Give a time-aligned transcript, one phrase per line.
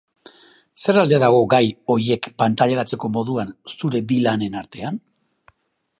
[0.83, 1.61] Zer alde dago gai
[1.95, 4.99] horiek pantailaratzeko moduan zure bi lanen artean?